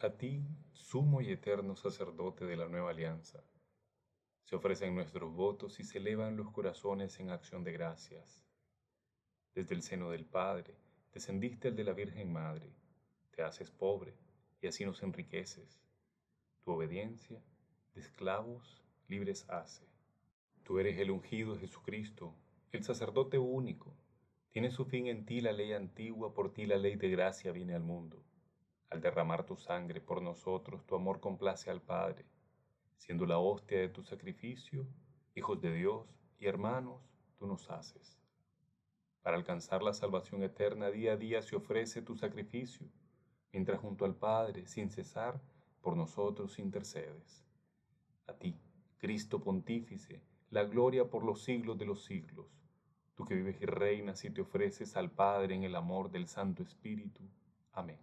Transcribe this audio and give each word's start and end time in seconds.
A 0.00 0.10
ti, 0.10 0.44
sumo 0.74 1.22
y 1.22 1.30
eterno 1.30 1.74
sacerdote 1.74 2.44
de 2.44 2.54
la 2.54 2.68
nueva 2.68 2.90
alianza, 2.90 3.42
se 4.44 4.54
ofrecen 4.54 4.94
nuestros 4.94 5.32
votos 5.32 5.80
y 5.80 5.84
se 5.84 5.96
elevan 5.96 6.36
los 6.36 6.50
corazones 6.50 7.18
en 7.18 7.30
acción 7.30 7.64
de 7.64 7.72
gracias. 7.72 8.44
Desde 9.54 9.74
el 9.74 9.82
seno 9.82 10.10
del 10.10 10.26
Padre, 10.26 10.76
descendiste 11.14 11.68
al 11.68 11.76
de 11.76 11.84
la 11.84 11.94
Virgen 11.94 12.30
Madre, 12.30 12.70
te 13.30 13.42
haces 13.42 13.70
pobre 13.70 14.14
y 14.60 14.66
así 14.66 14.84
nos 14.84 15.02
enriqueces. 15.02 15.80
Tu 16.62 16.72
obediencia, 16.72 17.42
de 17.94 18.00
esclavos, 18.02 18.84
libres 19.08 19.48
hace. 19.48 19.86
Tú 20.62 20.78
eres 20.78 20.98
el 20.98 21.10
ungido 21.10 21.58
Jesucristo, 21.58 22.34
el 22.70 22.84
sacerdote 22.84 23.38
único. 23.38 23.96
Tiene 24.50 24.70
su 24.70 24.84
fin 24.84 25.06
en 25.06 25.24
ti 25.24 25.40
la 25.40 25.52
ley 25.52 25.72
antigua, 25.72 26.34
por 26.34 26.52
ti 26.52 26.66
la 26.66 26.76
ley 26.76 26.96
de 26.96 27.08
gracia 27.08 27.50
viene 27.50 27.74
al 27.74 27.82
mundo. 27.82 28.22
Al 28.90 29.00
derramar 29.00 29.44
tu 29.44 29.56
sangre 29.56 30.00
por 30.00 30.22
nosotros, 30.22 30.86
tu 30.86 30.94
amor 30.94 31.20
complace 31.20 31.70
al 31.70 31.82
Padre, 31.82 32.24
siendo 32.96 33.26
la 33.26 33.38
hostia 33.38 33.80
de 33.80 33.88
tu 33.88 34.02
sacrificio, 34.02 34.86
hijos 35.34 35.60
de 35.60 35.72
Dios 35.72 36.06
y 36.38 36.46
hermanos, 36.46 37.02
tú 37.36 37.46
nos 37.46 37.68
haces. 37.70 38.16
Para 39.22 39.36
alcanzar 39.36 39.82
la 39.82 39.92
salvación 39.92 40.44
eterna, 40.44 40.90
día 40.90 41.14
a 41.14 41.16
día 41.16 41.42
se 41.42 41.56
ofrece 41.56 42.00
tu 42.00 42.14
sacrificio, 42.16 42.86
mientras 43.52 43.80
junto 43.80 44.04
al 44.04 44.14
Padre, 44.14 44.66
sin 44.66 44.88
cesar, 44.90 45.40
por 45.80 45.96
nosotros 45.96 46.58
intercedes. 46.58 47.44
A 48.28 48.34
ti, 48.34 48.56
Cristo 48.98 49.40
Pontífice, 49.40 50.22
la 50.50 50.64
gloria 50.64 51.10
por 51.10 51.24
los 51.24 51.42
siglos 51.42 51.76
de 51.76 51.86
los 51.86 52.04
siglos, 52.04 52.46
tú 53.14 53.24
que 53.24 53.34
vives 53.34 53.60
y 53.60 53.66
reinas 53.66 54.24
y 54.24 54.30
te 54.30 54.42
ofreces 54.42 54.96
al 54.96 55.10
Padre 55.10 55.54
en 55.54 55.64
el 55.64 55.74
amor 55.74 56.10
del 56.10 56.28
Santo 56.28 56.62
Espíritu. 56.62 57.22
Amén. 57.72 57.98